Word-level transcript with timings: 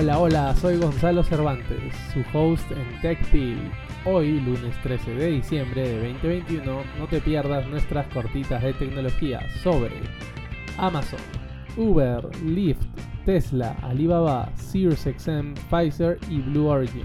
Hola, 0.00 0.18
hola, 0.18 0.56
soy 0.56 0.78
Gonzalo 0.78 1.22
Cervantes, 1.22 1.94
su 2.14 2.24
host 2.32 2.70
en 2.70 3.02
TechPil. 3.02 3.58
Hoy, 4.06 4.40
lunes 4.40 4.74
13 4.82 5.14
de 5.14 5.26
diciembre 5.26 5.86
de 5.86 6.12
2021, 6.12 6.82
no 6.98 7.06
te 7.06 7.20
pierdas 7.20 7.68
nuestras 7.68 8.06
cortitas 8.06 8.62
de 8.62 8.72
tecnología 8.72 9.46
sobre 9.62 9.90
Amazon, 10.78 11.20
Uber, 11.76 12.26
Lyft, 12.42 12.82
Tesla, 13.26 13.76
Alibaba, 13.82 14.50
SiriusXM, 14.56 15.52
Pfizer 15.68 16.18
y 16.30 16.38
Blue 16.38 16.68
Origin. 16.68 17.04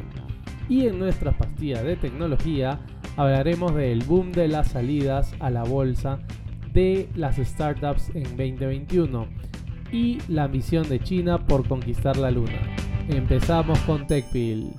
Y 0.70 0.88
en 0.88 0.98
nuestras 0.98 1.36
pastillas 1.36 1.84
de 1.84 1.98
tecnología 1.98 2.80
hablaremos 3.18 3.76
del 3.76 4.06
boom 4.06 4.32
de 4.32 4.48
las 4.48 4.70
salidas 4.70 5.36
a 5.42 5.50
la 5.50 5.66
bolsa 5.66 6.20
de 6.72 7.10
las 7.14 7.36
startups 7.36 8.10
en 8.16 8.24
2021 8.24 9.28
y 9.92 10.20
la 10.30 10.46
ambición 10.46 10.88
de 10.88 11.02
China 11.02 11.46
por 11.46 11.68
conquistar 11.68 12.16
la 12.16 12.32
luna. 12.32 12.85
Empezamos 13.08 13.78
con 13.80 14.08
TechPil. 14.08 14.74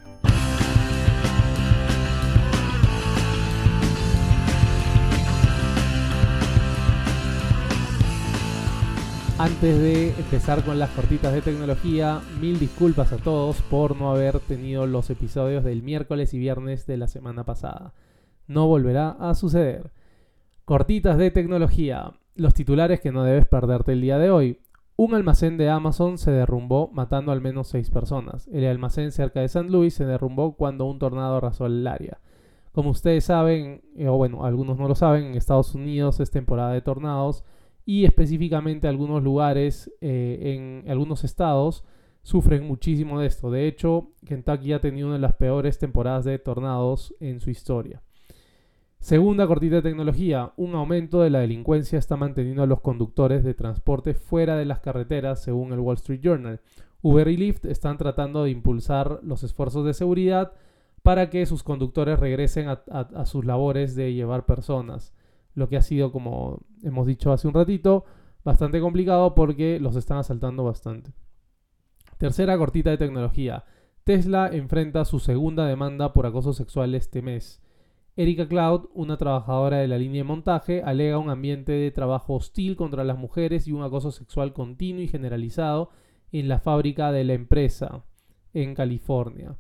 Antes 9.38 9.78
de 9.78 10.08
empezar 10.08 10.64
con 10.64 10.78
las 10.78 10.90
cortitas 10.90 11.32
de 11.32 11.42
tecnología, 11.42 12.20
mil 12.40 12.58
disculpas 12.58 13.12
a 13.12 13.18
todos 13.18 13.60
por 13.62 13.96
no 13.96 14.10
haber 14.10 14.40
tenido 14.40 14.86
los 14.86 15.08
episodios 15.10 15.62
del 15.62 15.82
miércoles 15.82 16.34
y 16.34 16.38
viernes 16.38 16.86
de 16.86 16.96
la 16.96 17.06
semana 17.06 17.44
pasada. 17.44 17.92
No 18.48 18.66
volverá 18.66 19.10
a 19.10 19.34
suceder. 19.34 19.92
Cortitas 20.64 21.16
de 21.16 21.30
tecnología. 21.30 22.12
Los 22.34 22.54
titulares 22.54 23.00
que 23.00 23.12
no 23.12 23.22
debes 23.22 23.46
perderte 23.46 23.92
el 23.92 24.00
día 24.00 24.18
de 24.18 24.30
hoy. 24.30 24.58
Un 24.98 25.14
almacén 25.14 25.58
de 25.58 25.68
Amazon 25.68 26.16
se 26.16 26.30
derrumbó 26.30 26.88
matando 26.90 27.30
al 27.30 27.42
menos 27.42 27.68
seis 27.68 27.90
personas. 27.90 28.48
El 28.48 28.64
almacén 28.64 29.12
cerca 29.12 29.40
de 29.40 29.48
San 29.48 29.70
Luis 29.70 29.92
se 29.92 30.06
derrumbó 30.06 30.56
cuando 30.56 30.86
un 30.86 30.98
tornado 30.98 31.36
arrasó 31.36 31.66
el 31.66 31.86
área. 31.86 32.18
Como 32.72 32.90
ustedes 32.90 33.24
saben, 33.24 33.82
eh, 33.94 34.08
o 34.08 34.16
bueno, 34.16 34.46
algunos 34.46 34.78
no 34.78 34.88
lo 34.88 34.94
saben, 34.94 35.24
en 35.24 35.34
Estados 35.34 35.74
Unidos 35.74 36.18
es 36.20 36.30
temporada 36.30 36.72
de 36.72 36.80
tornados 36.80 37.44
y 37.84 38.06
específicamente 38.06 38.88
algunos 38.88 39.22
lugares 39.22 39.92
eh, 40.00 40.82
en 40.84 40.90
algunos 40.90 41.24
estados 41.24 41.84
sufren 42.22 42.66
muchísimo 42.66 43.20
de 43.20 43.26
esto. 43.26 43.50
De 43.50 43.66
hecho, 43.68 44.12
Kentucky 44.24 44.72
ha 44.72 44.80
tenido 44.80 45.08
una 45.08 45.16
de 45.16 45.22
las 45.22 45.36
peores 45.36 45.78
temporadas 45.78 46.24
de 46.24 46.38
tornados 46.38 47.14
en 47.20 47.40
su 47.40 47.50
historia. 47.50 48.02
Segunda 49.06 49.46
cortita 49.46 49.76
de 49.76 49.82
tecnología, 49.82 50.52
un 50.56 50.74
aumento 50.74 51.20
de 51.20 51.30
la 51.30 51.38
delincuencia 51.38 51.96
está 51.96 52.16
manteniendo 52.16 52.64
a 52.64 52.66
los 52.66 52.80
conductores 52.80 53.44
de 53.44 53.54
transporte 53.54 54.14
fuera 54.14 54.56
de 54.56 54.64
las 54.64 54.80
carreteras, 54.80 55.40
según 55.40 55.72
el 55.72 55.78
Wall 55.78 55.94
Street 55.94 56.20
Journal. 56.20 56.60
Uber 57.02 57.28
y 57.28 57.36
Lyft 57.36 57.66
están 57.66 57.98
tratando 57.98 58.42
de 58.42 58.50
impulsar 58.50 59.20
los 59.22 59.44
esfuerzos 59.44 59.86
de 59.86 59.94
seguridad 59.94 60.54
para 61.04 61.30
que 61.30 61.46
sus 61.46 61.62
conductores 61.62 62.18
regresen 62.18 62.66
a, 62.68 63.26
sus 63.26 63.44
labores 63.44 63.94
de 63.94 64.12
llevar 64.12 64.44
personas, 64.44 65.14
lo 65.54 65.68
que 65.68 65.76
ha 65.76 65.82
sido, 65.82 66.10
como 66.10 66.62
hemos 66.82 67.06
dicho 67.06 67.30
hace 67.30 67.46
un 67.46 67.54
ratito, 67.54 68.06
bastante 68.42 68.80
complicado 68.80 69.36
porque 69.36 69.78
los 69.78 69.94
están 69.94 70.18
asaltando 70.18 70.64
bastante. 70.64 71.12
Tercera 72.18 72.58
cortita 72.58 72.90
de 72.90 72.98
tecnología. 72.98 73.66
Tesla 74.02 74.50
enfrenta 74.52 75.04
su 75.04 75.20
segunda 75.20 75.64
demanda 75.64 76.12
por 76.12 76.26
acoso 76.26 76.52
sexual 76.52 76.96
este 76.96 77.22
mes. 77.22 77.62
Erika 78.18 78.48
Cloud, 78.48 78.88
una 78.94 79.18
trabajadora 79.18 79.76
de 79.76 79.88
la 79.88 79.98
línea 79.98 80.20
de 80.20 80.28
montaje, 80.28 80.82
alega 80.82 81.18
un 81.18 81.28
ambiente 81.28 81.72
de 81.72 81.90
trabajo 81.90 82.34
hostil 82.34 82.74
contra 82.74 83.04
las 83.04 83.18
mujeres 83.18 83.68
y 83.68 83.72
un 83.72 83.82
acoso 83.82 84.10
sexual 84.10 84.54
continuo 84.54 85.02
y 85.02 85.08
generalizado 85.08 85.90
en 86.32 86.48
la 86.48 86.58
fábrica 86.58 87.12
de 87.12 87.24
la 87.24 87.34
empresa 87.34 88.04
en 88.54 88.74
California. 88.74 89.58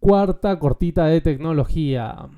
Cuarta 0.00 0.58
cortita 0.58 1.06
de 1.06 1.20
tecnología. 1.20 2.30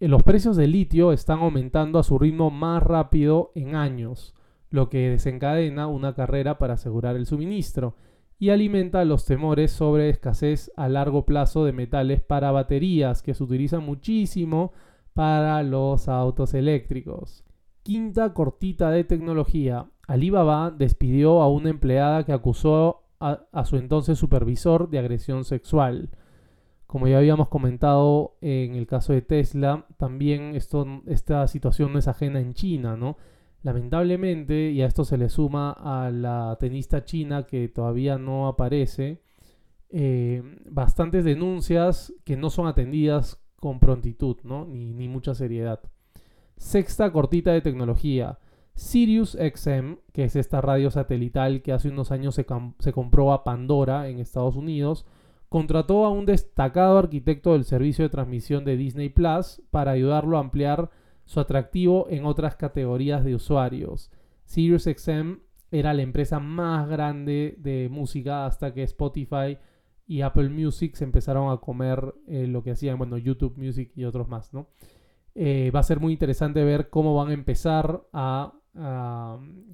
Los 0.00 0.24
precios 0.24 0.56
del 0.56 0.72
litio 0.72 1.12
están 1.12 1.38
aumentando 1.38 2.00
a 2.00 2.02
su 2.02 2.18
ritmo 2.18 2.50
más 2.50 2.82
rápido 2.82 3.52
en 3.54 3.76
años, 3.76 4.34
lo 4.70 4.88
que 4.88 5.08
desencadena 5.08 5.86
una 5.86 6.14
carrera 6.14 6.58
para 6.58 6.74
asegurar 6.74 7.14
el 7.14 7.26
suministro 7.26 7.94
y 8.38 8.50
alimenta 8.50 9.04
los 9.04 9.24
temores 9.24 9.72
sobre 9.72 10.10
escasez 10.10 10.70
a 10.76 10.88
largo 10.88 11.24
plazo 11.24 11.64
de 11.64 11.72
metales 11.72 12.22
para 12.22 12.52
baterías 12.52 13.22
que 13.22 13.34
se 13.34 13.42
utilizan 13.42 13.84
muchísimo 13.84 14.72
para 15.12 15.62
los 15.64 16.08
autos 16.08 16.54
eléctricos. 16.54 17.44
Quinta 17.82 18.32
cortita 18.34 18.90
de 18.90 19.02
tecnología. 19.02 19.86
Alibaba 20.06 20.70
despidió 20.70 21.42
a 21.42 21.48
una 21.48 21.70
empleada 21.70 22.24
que 22.24 22.32
acusó 22.32 23.02
a, 23.18 23.64
su 23.64 23.76
entonces 23.76 24.18
supervisor 24.18 24.88
de 24.88 25.00
agresión 25.00 25.44
sexual. 25.44 26.10
Como 26.86 27.08
ya 27.08 27.18
habíamos 27.18 27.48
comentado 27.48 28.36
en 28.40 28.76
el 28.76 28.86
caso 28.86 29.12
de 29.12 29.22
Tesla, 29.22 29.86
también 29.96 30.54
esto, 30.54 30.86
esta 31.06 31.46
situación 31.48 31.92
no 31.92 31.98
es 31.98 32.06
ajena 32.06 32.40
en 32.40 32.54
China, 32.54 32.96
¿no? 32.96 33.16
Lamentablemente, 33.62 34.70
y 34.70 34.82
a 34.82 34.86
esto 34.86 35.04
se 35.04 35.18
le 35.18 35.28
suma 35.28 35.72
a 35.72 36.10
la 36.10 36.56
tenista 36.60 37.04
china 37.04 37.44
que 37.44 37.68
todavía 37.68 38.16
no 38.16 38.46
aparece, 38.46 39.20
eh, 39.90 40.42
bastantes 40.70 41.24
denuncias 41.24 42.12
que 42.24 42.36
no 42.36 42.50
son 42.50 42.66
atendidas 42.66 43.40
con 43.56 43.80
prontitud, 43.80 44.36
¿no? 44.44 44.64
ni, 44.64 44.92
ni 44.92 45.08
mucha 45.08 45.34
seriedad. 45.34 45.80
Sexta 46.56 47.12
cortita 47.12 47.52
de 47.52 47.60
tecnología. 47.60 48.38
Sirius 48.74 49.36
XM, 49.36 49.96
que 50.12 50.24
es 50.24 50.36
esta 50.36 50.60
radio 50.60 50.90
satelital 50.92 51.62
que 51.62 51.72
hace 51.72 51.88
unos 51.88 52.12
años 52.12 52.36
se, 52.36 52.46
se, 52.78 52.92
compró 52.92 53.32
a 53.32 53.42
Pandora 53.42 54.08
en 54.08 54.20
Estados 54.20 54.54
Unidos, 54.54 55.04
contrató 55.48 56.04
a 56.04 56.10
un 56.10 56.26
destacado 56.26 56.96
arquitecto 56.96 57.54
del 57.54 57.64
servicio 57.64 58.04
de 58.04 58.10
transmisión 58.10 58.64
de 58.64 58.76
Disney 58.76 59.08
Plus 59.08 59.62
para 59.70 59.90
ayudarlo 59.92 60.36
a 60.36 60.40
ampliar 60.40 60.90
su 61.28 61.40
atractivo 61.40 62.06
en 62.08 62.24
otras 62.24 62.56
categorías 62.56 63.22
de 63.22 63.34
usuarios. 63.34 64.10
SiriusXM 64.46 65.40
era 65.70 65.92
la 65.92 66.00
empresa 66.00 66.40
más 66.40 66.88
grande 66.88 67.54
de 67.58 67.90
música 67.90 68.46
hasta 68.46 68.72
que 68.72 68.82
Spotify 68.84 69.58
y 70.06 70.22
Apple 70.22 70.48
Music 70.48 70.94
se 70.94 71.04
empezaron 71.04 71.52
a 71.52 71.58
comer 71.58 72.14
eh, 72.26 72.46
lo 72.46 72.62
que 72.62 72.70
hacían, 72.70 72.96
bueno, 72.96 73.18
YouTube 73.18 73.58
Music 73.58 73.92
y 73.94 74.04
otros 74.04 74.26
más, 74.26 74.54
¿no? 74.54 74.68
Eh, 75.34 75.70
va 75.70 75.80
a 75.80 75.82
ser 75.82 76.00
muy 76.00 76.14
interesante 76.14 76.64
ver 76.64 76.88
cómo 76.88 77.14
van 77.14 77.28
a 77.28 77.34
empezar 77.34 78.08
a, 78.14 78.54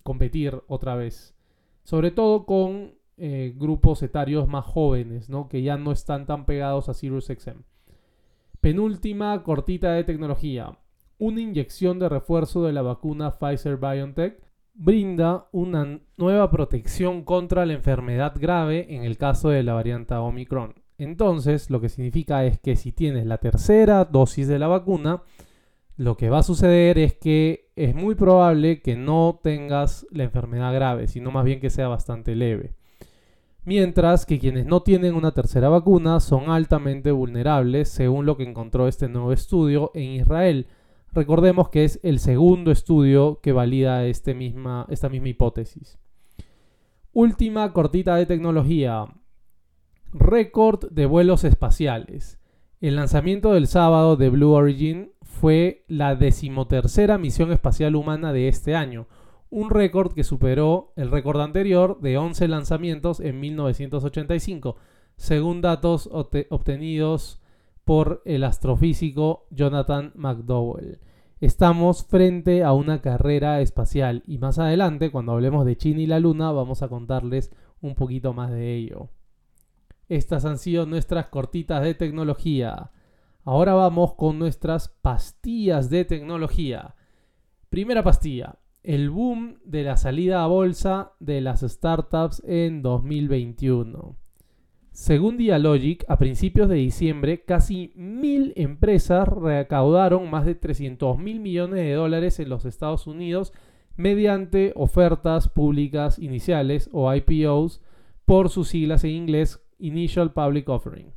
competir 0.02 0.60
otra 0.66 0.96
vez. 0.96 1.36
Sobre 1.84 2.10
todo 2.10 2.46
con 2.46 2.94
eh, 3.16 3.54
grupos 3.56 4.02
etarios 4.02 4.48
más 4.48 4.64
jóvenes, 4.64 5.28
¿no? 5.28 5.48
Que 5.48 5.62
ya 5.62 5.76
no 5.76 5.92
están 5.92 6.26
tan 6.26 6.46
pegados 6.46 6.88
a 6.88 6.94
SiriusXM. 6.94 7.60
Penúltima 8.60 9.42
cortita 9.44 9.92
de 9.92 10.04
tecnología 10.04 10.78
una 11.18 11.40
inyección 11.40 11.98
de 11.98 12.08
refuerzo 12.08 12.64
de 12.64 12.72
la 12.72 12.82
vacuna 12.82 13.32
Pfizer 13.32 13.76
BioNTech 13.76 14.40
brinda 14.74 15.48
una 15.52 16.00
nueva 16.16 16.50
protección 16.50 17.22
contra 17.22 17.64
la 17.64 17.74
enfermedad 17.74 18.34
grave 18.36 18.94
en 18.94 19.04
el 19.04 19.16
caso 19.16 19.50
de 19.50 19.62
la 19.62 19.74
variante 19.74 20.14
Omicron. 20.14 20.74
Entonces, 20.98 21.70
lo 21.70 21.80
que 21.80 21.88
significa 21.88 22.44
es 22.44 22.58
que 22.58 22.76
si 22.76 22.92
tienes 22.92 23.26
la 23.26 23.38
tercera 23.38 24.04
dosis 24.04 24.48
de 24.48 24.58
la 24.58 24.68
vacuna, 24.68 25.22
lo 25.96 26.16
que 26.16 26.30
va 26.30 26.38
a 26.38 26.42
suceder 26.42 26.98
es 26.98 27.14
que 27.14 27.70
es 27.76 27.94
muy 27.94 28.14
probable 28.14 28.80
que 28.80 28.96
no 28.96 29.38
tengas 29.42 30.06
la 30.10 30.24
enfermedad 30.24 30.74
grave, 30.74 31.06
sino 31.06 31.30
más 31.30 31.44
bien 31.44 31.60
que 31.60 31.70
sea 31.70 31.88
bastante 31.88 32.34
leve. 32.34 32.74
Mientras 33.64 34.26
que 34.26 34.38
quienes 34.38 34.66
no 34.66 34.82
tienen 34.82 35.14
una 35.14 35.32
tercera 35.32 35.68
vacuna 35.68 36.20
son 36.20 36.50
altamente 36.50 37.12
vulnerables, 37.12 37.88
según 37.88 38.26
lo 38.26 38.36
que 38.36 38.42
encontró 38.42 38.88
este 38.88 39.08
nuevo 39.08 39.32
estudio 39.32 39.90
en 39.94 40.10
Israel, 40.10 40.66
Recordemos 41.14 41.68
que 41.68 41.84
es 41.84 42.00
el 42.02 42.18
segundo 42.18 42.72
estudio 42.72 43.38
que 43.40 43.52
valida 43.52 44.04
este 44.04 44.34
misma, 44.34 44.84
esta 44.90 45.08
misma 45.08 45.28
hipótesis. 45.28 45.96
Última 47.12 47.72
cortita 47.72 48.16
de 48.16 48.26
tecnología. 48.26 49.06
Récord 50.12 50.90
de 50.90 51.06
vuelos 51.06 51.44
espaciales. 51.44 52.40
El 52.80 52.96
lanzamiento 52.96 53.52
del 53.52 53.68
sábado 53.68 54.16
de 54.16 54.28
Blue 54.28 54.50
Origin 54.50 55.12
fue 55.22 55.84
la 55.86 56.16
decimotercera 56.16 57.16
misión 57.16 57.52
espacial 57.52 57.94
humana 57.94 58.32
de 58.32 58.48
este 58.48 58.74
año, 58.74 59.06
un 59.50 59.70
récord 59.70 60.14
que 60.14 60.24
superó 60.24 60.92
el 60.96 61.12
récord 61.12 61.40
anterior 61.40 62.00
de 62.00 62.18
11 62.18 62.48
lanzamientos 62.48 63.20
en 63.20 63.38
1985, 63.38 64.76
según 65.16 65.60
datos 65.60 66.10
obtenidos 66.10 67.40
por 67.84 68.22
el 68.24 68.44
astrofísico 68.44 69.46
Jonathan 69.50 70.12
McDowell. 70.14 71.00
Estamos 71.40 72.04
frente 72.04 72.64
a 72.64 72.72
una 72.72 73.02
carrera 73.02 73.60
espacial 73.60 74.22
y 74.26 74.38
más 74.38 74.58
adelante, 74.58 75.10
cuando 75.10 75.32
hablemos 75.32 75.66
de 75.66 75.76
China 75.76 76.00
y 76.00 76.06
la 76.06 76.20
Luna, 76.20 76.52
vamos 76.52 76.82
a 76.82 76.88
contarles 76.88 77.52
un 77.80 77.94
poquito 77.94 78.32
más 78.32 78.50
de 78.50 78.74
ello. 78.74 79.10
Estas 80.08 80.44
han 80.44 80.58
sido 80.58 80.86
nuestras 80.86 81.26
cortitas 81.26 81.82
de 81.82 81.94
tecnología. 81.94 82.92
Ahora 83.44 83.74
vamos 83.74 84.14
con 84.14 84.38
nuestras 84.38 84.88
pastillas 84.88 85.90
de 85.90 86.04
tecnología. 86.04 86.94
Primera 87.68 88.02
pastilla, 88.02 88.58
el 88.82 89.10
boom 89.10 89.58
de 89.64 89.82
la 89.82 89.96
salida 89.96 90.44
a 90.44 90.46
bolsa 90.46 91.12
de 91.20 91.40
las 91.40 91.60
startups 91.60 92.42
en 92.46 92.80
2021. 92.80 94.23
Según 94.94 95.36
Dialogic, 95.38 96.04
a 96.06 96.18
principios 96.18 96.68
de 96.68 96.76
diciembre, 96.76 97.42
casi 97.42 97.92
mil 97.96 98.52
empresas 98.54 99.26
recaudaron 99.26 100.30
más 100.30 100.46
de 100.46 100.54
300 100.54 101.18
mil 101.18 101.40
millones 101.40 101.80
de 101.80 101.94
dólares 101.94 102.38
en 102.38 102.48
los 102.48 102.64
Estados 102.64 103.08
Unidos 103.08 103.52
mediante 103.96 104.72
ofertas 104.76 105.48
públicas 105.48 106.20
iniciales 106.20 106.88
o 106.92 107.12
IPOs 107.12 107.82
por 108.24 108.50
sus 108.50 108.68
siglas 108.68 109.02
en 109.02 109.10
inglés 109.10 109.60
Initial 109.80 110.32
Public 110.32 110.68
Offering. 110.68 111.12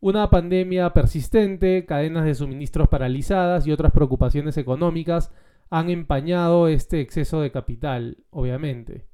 Una 0.00 0.28
pandemia 0.28 0.92
persistente, 0.92 1.86
cadenas 1.86 2.26
de 2.26 2.34
suministros 2.34 2.88
paralizadas 2.88 3.66
y 3.66 3.72
otras 3.72 3.92
preocupaciones 3.92 4.58
económicas 4.58 5.32
han 5.70 5.88
empañado 5.88 6.68
este 6.68 7.00
exceso 7.00 7.40
de 7.40 7.50
capital, 7.50 8.18
obviamente 8.28 9.09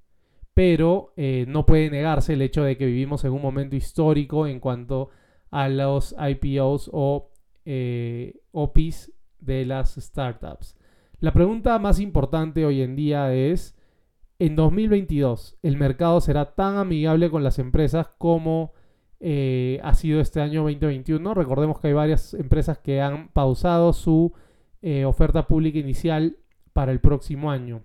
pero 0.57 1.13
eh, 1.19 1.45
no 1.47 1.67
puede 1.67 1.91
negarse 1.91 2.33
el 2.33 2.41
hecho 2.41 2.65
de 2.65 2.79
que 2.79 2.87
vivimos 2.87 3.23
en 3.27 3.33
un 3.33 3.43
momento 3.43 3.77
histórico 3.77 4.47
en 4.47 4.59
cuanto 4.59 5.11
a 5.51 5.69
los 5.69 6.17
IPOs 6.19 6.89
o 6.95 7.29
eh, 7.67 8.41
OPIs 8.53 9.13
de 9.39 9.67
las 9.67 9.97
startups. 9.97 10.75
La 11.21 11.35
pregunta 11.35 11.79
más 11.79 12.01
importante 12.01 12.65
hoy 12.65 12.81
en 12.81 12.97
día 12.97 13.35
es, 13.35 13.77
en 14.39 14.57
2022, 14.57 15.59
¿el 15.61 15.77
mercado 15.77 16.23
será 16.23 16.55
tan 16.55 16.79
amigable 16.79 17.29
con 17.29 17.45
las 17.45 17.59
empresas 17.59 18.09
como 18.17 18.73
eh, 19.21 19.79
ha 19.83 19.93
sido 19.93 20.23
este 20.23 20.41
año 20.41 20.63
2021? 20.63 21.35
Recordemos 21.35 21.81
que 21.81 21.89
hay 21.89 21.93
varias 21.93 22.33
empresas 22.33 22.79
que 22.79 23.03
han 23.03 23.29
pausado 23.29 23.93
su 23.93 24.33
oferta 25.05 25.49
pública 25.49 25.81
inicial 25.81 26.39
para 26.73 26.93
el 26.93 27.01
próximo 27.01 27.51
año. 27.51 27.83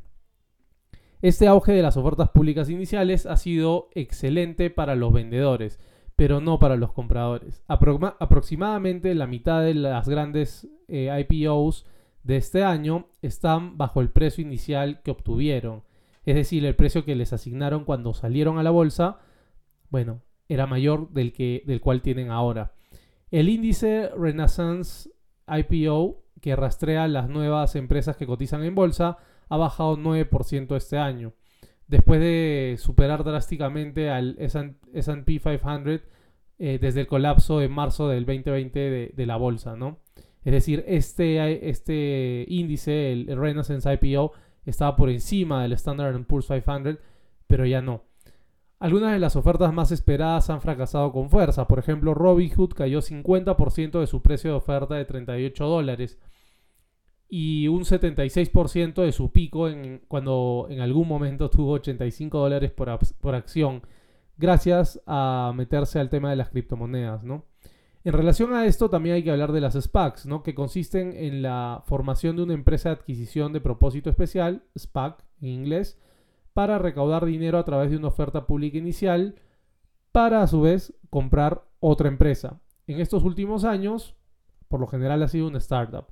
Este 1.21 1.47
auge 1.47 1.71
de 1.73 1.83
las 1.83 1.97
ofertas 1.97 2.29
públicas 2.29 2.68
iniciales 2.69 3.27
ha 3.27 3.38
sido 3.38 3.89
excelente 3.94 4.71
para 4.71 4.95
los 4.95 5.13
vendedores, 5.13 5.79
pero 6.15 6.41
no 6.41 6.57
para 6.57 6.77
los 6.77 6.94
compradores. 6.94 7.63
aproximadamente 7.68 9.13
la 9.13 9.27
mitad 9.27 9.62
de 9.62 9.75
las 9.75 10.09
grandes 10.09 10.68
eh, 10.88 11.25
IPOs 11.29 11.85
de 12.23 12.38
este 12.38 12.63
año 12.63 13.07
están 13.21 13.77
bajo 13.77 14.01
el 14.01 14.09
precio 14.09 14.41
inicial 14.44 15.01
que 15.03 15.12
obtuvieron. 15.12 15.83
Es 16.25 16.35
decir, 16.35 16.65
el 16.65 16.75
precio 16.75 17.06
que 17.06 17.15
les 17.15 17.33
asignaron 17.33 17.85
cuando 17.85 18.15
salieron 18.15 18.57
a 18.57 18.63
la 18.63 18.71
bolsa, 18.71 19.19
bueno, 19.91 20.21
era 20.50 20.65
mayor 20.65 21.12
del, 21.12 21.33
que, 21.33 21.62
del 21.68 21.81
cual 21.81 22.01
tienen 22.01 22.31
ahora. 22.31 22.73
El 23.29 23.47
índice 23.47 24.09
Renaissance 24.18 25.12
IPO, 25.47 26.23
que 26.41 26.56
rastrea 26.56 27.07
las 27.07 27.29
nuevas 27.29 27.75
empresas 27.75 28.18
que 28.18 28.25
cotizan 28.25 28.63
en 28.63 28.73
bolsa, 28.73 29.18
ha 29.51 29.57
bajado 29.57 29.98
9% 29.98 30.77
este 30.77 30.98
año, 30.98 31.33
después 31.86 32.21
de 32.21 32.77
superar 32.80 33.25
drásticamente 33.25 34.09
al 34.09 34.38
SP 34.39 35.44
500 35.44 36.00
eh, 36.57 36.80
desde 36.80 37.01
el 37.01 37.07
colapso 37.07 37.59
de 37.59 37.68
marzo 37.68 38.07
del 38.07 38.25
2020 38.25 39.12
de, 39.13 39.25
la 39.25 39.36
bolsa, 39.36 39.75
¿no? 39.75 40.00
Es 40.45 40.53
decir, 40.53 40.86
este, 40.88 41.69
este 41.69 42.45
índice, 42.48 43.12
el, 43.12 43.38
Renaissance 43.38 43.92
IPO, 44.01 44.31
estaba 44.65 44.95
por 44.95 45.09
encima 45.09 45.63
del 45.63 45.74
Standard 45.74 46.24
Poor's 46.24 46.47
500, 46.47 46.97
pero 47.45 47.65
ya 47.65 47.81
no. 47.81 48.06
Algunas 48.80 49.12
de 49.12 49.19
las 49.19 49.36
ofertas 49.36 49.74
más 49.74 49.92
esperadas 49.92 50.50
han 50.50 50.62
fracasado 50.62 51.12
con 51.12 51.30
fuerza. 51.30 51.68
Por 51.68 51.77
ejemplo, 51.77 52.13
Robinhood 52.13 52.71
cayó 52.74 53.01
50% 53.01 54.00
de 54.00 54.07
su 54.07 54.21
precio 54.21 54.51
de 54.51 54.57
oferta 54.57 54.95
de 54.95 55.04
38 55.04 55.65
dólares 55.65 56.19
y 57.33 57.69
un 57.69 57.86
76% 57.86 59.01
de 59.01 59.13
su 59.13 59.31
pico 59.31 59.69
en, 59.69 60.01
cuando 60.10 60.68
en 60.69 60.81
algún 60.81 61.07
momento 61.07 61.50
tuvo 61.50 61.72
85 61.72 62.38
dólares 62.38 62.72
por, 62.72 63.00
por, 63.22 63.36
acción, 63.36 63.83
gracias 64.38 65.01
a 65.07 65.54
meterse 65.56 66.00
al 66.00 66.10
tema 66.10 66.30
de 66.30 66.36
las 66.36 66.50
criptomonedas, 66.50 67.24
¿no? 67.24 67.45
En 68.04 68.12
relación 68.12 68.54
a 68.54 68.66
esto 68.66 68.89
también 68.89 69.16
hay 69.16 69.24
que 69.24 69.31
hablar 69.31 69.54
de 69.54 69.62
las 69.62 69.81
SPACs, 69.81 70.25
¿no? 70.25 70.44
que 70.44 70.56
consisten 70.56 71.13
en 71.16 71.42
la 71.42 71.83
formación 71.86 72.36
de 72.36 72.44
una 72.44 72.54
empresa 72.54 72.89
de 72.89 72.95
adquisición 72.95 73.54
de 73.54 73.62
propósito 73.62 74.10
especial, 74.10 74.63
SPAC 74.78 75.24
en 75.39 75.50
inglés, 75.50 76.00
para 76.54 76.80
recaudar 76.80 77.25
dinero 77.25 77.60
a 77.60 77.63
través 77.63 77.92
de 77.92 77.98
una 77.98 78.07
oferta 78.07 78.45
pública 78.45 78.78
inicial, 78.78 79.36
para 80.12 80.42
a 80.42 80.48
su 80.48 80.62
vez 80.62 80.95
comprar 81.10 81.63
otra 81.80 82.10
empresa. 82.10 82.60
En 82.88 83.00
estos 83.00 83.24
últimos 83.24 83.63
años, 83.63 84.16
por 84.68 84.81
lo 84.81 84.88
general 84.88 85.24
ha 85.24 85.28
sido 85.30 85.48
una 85.48 85.60
startup. 85.60 86.07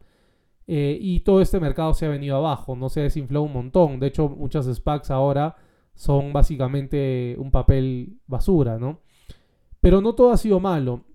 Eh, 0.72 1.00
y 1.02 1.22
todo 1.22 1.42
este 1.42 1.60
mercado 1.60 1.96
se 1.96 2.06
ha 2.06 2.10
venido 2.10 2.36
abajo, 2.36 2.76
no 2.76 2.90
se 2.90 3.00
ha 3.00 3.04
desinflado 3.04 3.42
un 3.42 3.54
montón. 3.54 4.00
De 4.00 4.06
hecho, 4.06 4.30
muchas 4.30 4.68
SPACs 4.68 5.10
ahora 5.10 5.56
son 5.96 6.32
básicamente 6.32 7.36
un 7.40 7.50
papel 7.50 8.20
basura, 8.28 8.78
¿no? 8.78 9.00
Pero 9.82 10.00
no 10.00 10.14
todo 10.14 10.32
ha 10.32 10.38
sido 10.38 10.60
malo. 10.60 11.06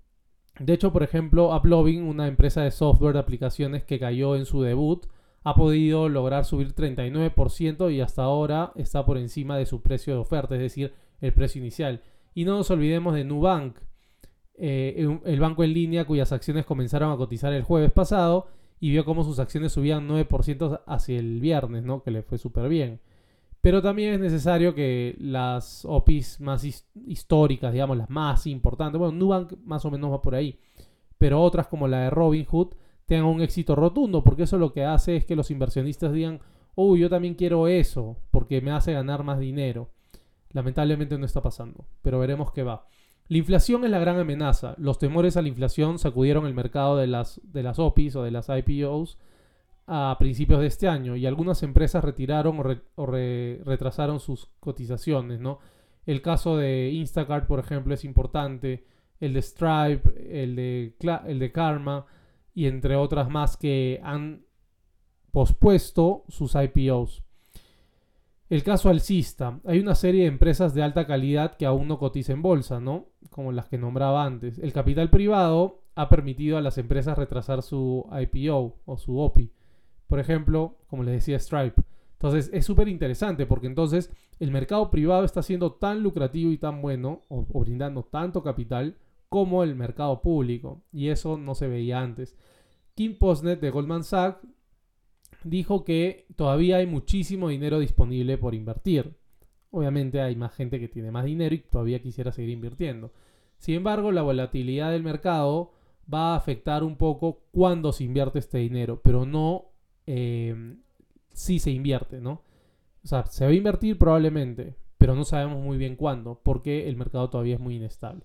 De 0.59 0.73
hecho, 0.73 0.91
por 0.91 1.03
ejemplo, 1.03 1.55
Uploving, 1.55 2.03
una 2.03 2.27
empresa 2.27 2.63
de 2.63 2.71
software 2.71 3.13
de 3.13 3.19
aplicaciones 3.19 3.85
que 3.85 3.97
cayó 3.97 4.35
en 4.35 4.45
su 4.45 4.61
debut, 4.61 5.05
ha 5.45 5.55
podido 5.55 6.09
lograr 6.09 6.43
subir 6.43 6.75
39% 6.75 7.93
y 7.93 8.01
hasta 8.01 8.23
ahora 8.23 8.73
está 8.75 9.05
por 9.05 9.17
encima 9.17 9.57
de 9.57 9.65
su 9.65 9.81
precio 9.81 10.15
de 10.15 10.19
oferta, 10.19 10.55
es 10.55 10.61
decir, 10.61 10.93
el 11.21 11.31
precio 11.31 11.61
inicial. 11.61 12.01
Y 12.33 12.43
no 12.43 12.57
nos 12.57 12.69
olvidemos 12.71 13.15
de 13.15 13.23
Nubank, 13.23 13.77
eh, 14.55 15.17
el 15.23 15.39
banco 15.39 15.63
en 15.63 15.71
línea 15.71 16.03
cuyas 16.03 16.33
acciones 16.33 16.65
comenzaron 16.65 17.13
a 17.13 17.15
cotizar 17.15 17.53
el 17.53 17.63
jueves 17.63 17.93
pasado 17.93 18.47
y 18.85 18.91
vio 18.91 19.03
cómo 19.03 19.23
sus 19.23 19.39
acciones 19.39 19.71
subían 19.71 20.07
9% 20.07 20.81
hacia 20.85 21.17
el 21.17 21.39
viernes, 21.39 21.83
¿no? 21.83 22.03
Que 22.03 22.11
le 22.11 22.21
fue 22.21 22.37
súper 22.37 22.69
bien. 22.69 22.99
Pero 23.59 23.81
también 23.81 24.13
es 24.13 24.19
necesario 24.19 24.75
que 24.75 25.15
las 25.17 25.85
OPIs 25.85 26.39
más 26.39 26.63
históricas, 27.07 27.73
digamos, 27.73 27.97
las 27.97 28.11
más 28.11 28.45
importantes, 28.45 28.99
bueno, 28.99 29.17
Nubank 29.17 29.53
más 29.63 29.83
o 29.85 29.89
menos 29.89 30.11
va 30.11 30.21
por 30.21 30.35
ahí, 30.35 30.59
pero 31.17 31.41
otras 31.41 31.65
como 31.65 31.87
la 31.87 32.01
de 32.01 32.09
Robinhood 32.11 32.75
tengan 33.07 33.25
un 33.25 33.41
éxito 33.41 33.75
rotundo, 33.75 34.23
porque 34.23 34.43
eso 34.43 34.59
lo 34.59 34.71
que 34.71 34.85
hace 34.85 35.15
es 35.15 35.25
que 35.25 35.35
los 35.35 35.49
inversionistas 35.49 36.13
digan, 36.13 36.39
uy, 36.75 36.99
yo 36.99 37.09
también 37.09 37.33
quiero 37.33 37.67
eso, 37.67 38.17
porque 38.29 38.61
me 38.61 38.69
hace 38.69 38.93
ganar 38.93 39.23
más 39.23 39.39
dinero. 39.39 39.89
Lamentablemente 40.51 41.17
no 41.17 41.25
está 41.25 41.41
pasando, 41.41 41.85
pero 42.03 42.19
veremos 42.19 42.51
qué 42.51 42.61
va. 42.61 42.85
La 43.27 43.37
inflación 43.37 43.83
es 43.83 43.89
la 43.89 43.99
gran 43.99 44.19
amenaza. 44.19 44.75
Los 44.77 44.99
temores 44.99 45.35
a 45.35 45.41
la 45.41 45.47
inflación 45.47 45.97
sacudieron 45.97 46.45
el 46.45 46.53
mercado 46.53 46.97
de 46.97 47.07
las, 47.07 47.41
de 47.43 47.63
las 47.63 47.79
OPIs 47.79 48.15
o 48.15 48.23
de 48.23 48.31
las 48.31 48.49
IPOs 48.49 49.17
a 49.87 50.15
principios 50.19 50.59
de 50.61 50.67
este 50.67 50.87
año 50.87 51.15
y 51.15 51.25
algunas 51.25 51.63
empresas 51.63 52.03
retiraron 52.03 52.59
o, 52.95 53.05
retrasaron 53.05 54.19
sus 54.19 54.49
cotizaciones. 54.59 55.39
¿no? 55.39 55.59
El 56.05 56.21
caso 56.21 56.57
de 56.57 56.91
Instacart, 56.91 57.47
por 57.47 57.59
ejemplo, 57.59 57.93
es 57.93 58.05
importante. 58.05 58.85
El 59.19 59.33
de 59.33 59.41
Stripe, 59.41 60.43
el 60.43 60.55
de, 60.55 60.95
el 61.27 61.39
de 61.39 61.51
Karma 61.51 62.05
y 62.53 62.67
entre 62.67 62.95
otras 62.95 63.29
más 63.29 63.57
que 63.57 64.01
han 64.03 64.45
pospuesto 65.31 66.25
sus 66.29 66.53
IPOs. 66.55 67.24
El 68.49 68.63
caso 68.63 68.89
alcista. 68.89 69.59
Hay 69.65 69.79
una 69.79 69.95
serie 69.95 70.21
de 70.21 70.27
empresas 70.27 70.73
de 70.75 70.83
alta 70.83 71.07
calidad 71.07 71.57
que 71.57 71.65
aún 71.65 71.87
no 71.87 71.97
cotizan 71.97 72.37
en 72.37 72.41
bolsa, 72.43 72.79
¿no? 72.79 73.07
Como 73.31 73.51
las 73.51 73.67
que 73.67 73.77
nombraba 73.77 74.23
antes. 74.23 74.59
El 74.59 74.71
capital 74.71 75.09
privado 75.09 75.81
ha 75.95 76.09
permitido 76.09 76.57
a 76.57 76.61
las 76.61 76.77
empresas 76.77 77.17
retrasar 77.17 77.63
su 77.63 78.05
IPO 78.11 78.81
o 78.85 78.97
su 78.97 79.17
OPI. 79.17 79.51
Por 80.07 80.19
ejemplo, 80.19 80.77
como 80.87 81.03
les 81.03 81.15
decía 81.15 81.39
Stripe. 81.39 81.81
Entonces 82.13 82.49
es 82.53 82.65
súper 82.65 82.87
interesante 82.87 83.45
porque 83.45 83.67
entonces 83.67 84.11
el 84.39 84.51
mercado 84.51 84.91
privado 84.91 85.25
está 85.25 85.41
siendo 85.41 85.73
tan 85.73 86.03
lucrativo 86.03 86.51
y 86.51 86.57
tan 86.57 86.81
bueno 86.81 87.23
o, 87.29 87.45
o, 87.51 87.59
brindando 87.59 88.03
tanto 88.03 88.43
capital 88.43 88.97
como 89.27 89.63
el 89.63 89.75
mercado 89.75 90.21
público. 90.21 90.83
Y 90.91 91.09
eso 91.09 91.37
no 91.37 91.55
se 91.55 91.67
veía 91.67 91.99
antes. 91.99 92.37
Kim 92.93 93.17
Postnet 93.17 93.59
de 93.59 93.71
Goldman 93.71 94.03
Sachs 94.03 94.45
dijo 95.45 95.85
que 95.85 96.25
todavía 96.35 96.77
hay 96.77 96.87
muchísimo 96.87 97.49
dinero 97.49 97.79
disponible 97.79 98.37
por 98.37 98.55
invertir. 98.55 99.15
Obviamente 99.69 100.19
hay 100.19 100.35
más 100.35 100.53
gente 100.53 100.79
que 100.79 100.87
tiene 100.87 101.11
más 101.11 101.23
dinero 101.23 101.53
y 101.53 101.59
todavía 101.59 102.01
quisiera 102.01 102.31
seguir 102.31 102.49
invirtiendo. 102.49 103.13
Sin 103.59 103.75
embargo, 103.75 104.11
la 104.11 104.23
volatilidad 104.23 104.91
del 104.91 105.03
mercado 105.03 105.71
va 106.11 106.33
a 106.33 106.37
afectar 106.37 106.83
un 106.83 106.97
poco 106.97 107.43
cuándo 107.51 107.91
se 107.91 108.03
invierte 108.03 108.39
este 108.39 108.57
dinero, 108.57 109.01
pero 109.03 109.25
no 109.25 109.71
em, 110.07 110.81
si 111.31 111.59
se 111.59 111.71
invierte, 111.71 112.19
¿no? 112.19 112.41
O 113.03 113.07
sea, 113.07 113.25
se 113.27 113.45
va 113.45 113.51
a 113.51 113.53
invertir 113.53 113.99
probablemente, 113.99 114.75
pero 114.97 115.13
no 115.13 115.25
sabemos 115.25 115.63
muy 115.63 115.77
bien 115.77 115.95
cuándo, 115.95 116.41
porque 116.43 116.89
el 116.89 116.95
mercado 116.95 117.29
todavía 117.29 117.55
es 117.55 117.61
muy 117.61 117.75
inestable. 117.75 118.23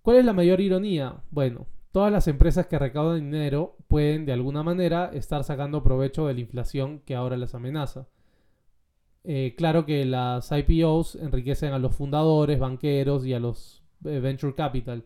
¿Cuál 0.00 0.16
es 0.18 0.24
la 0.24 0.32
mayor 0.32 0.60
ironía? 0.60 1.22
Bueno, 1.30 1.66
Todas 1.96 2.12
las 2.12 2.28
empresas 2.28 2.66
que 2.66 2.78
recaudan 2.78 3.30
dinero 3.30 3.74
pueden 3.88 4.26
de 4.26 4.34
alguna 4.34 4.62
manera 4.62 5.08
estar 5.14 5.44
sacando 5.44 5.82
provecho 5.82 6.26
de 6.26 6.34
la 6.34 6.40
inflación 6.40 7.00
que 7.06 7.14
ahora 7.14 7.38
les 7.38 7.54
amenaza. 7.54 8.06
Eh, 9.24 9.54
claro 9.56 9.86
que 9.86 10.04
las 10.04 10.52
IPOs 10.52 11.14
enriquecen 11.14 11.72
a 11.72 11.78
los 11.78 11.96
fundadores, 11.96 12.58
banqueros 12.58 13.24
y 13.24 13.32
a 13.32 13.40
los 13.40 13.82
eh, 14.04 14.20
venture 14.20 14.54
capital, 14.54 15.04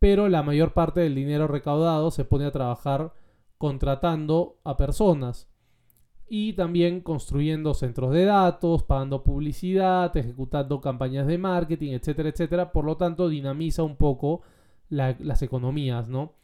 pero 0.00 0.28
la 0.28 0.42
mayor 0.42 0.72
parte 0.72 0.98
del 0.98 1.14
dinero 1.14 1.46
recaudado 1.46 2.10
se 2.10 2.24
pone 2.24 2.46
a 2.46 2.50
trabajar 2.50 3.12
contratando 3.56 4.58
a 4.64 4.76
personas. 4.76 5.48
y 6.28 6.54
también 6.54 7.02
construyendo 7.02 7.72
centros 7.72 8.12
de 8.12 8.24
datos, 8.24 8.82
pagando 8.82 9.22
publicidad, 9.22 10.16
ejecutando 10.16 10.80
campañas 10.80 11.28
de 11.28 11.38
marketing, 11.38 11.92
etcétera, 11.92 12.30
etcétera. 12.30 12.72
Por 12.72 12.84
lo 12.84 12.96
tanto, 12.96 13.28
dinamiza 13.28 13.84
un 13.84 13.94
poco 13.94 14.42
las 14.88 15.42
economías, 15.42 16.08
¿no? 16.08 16.34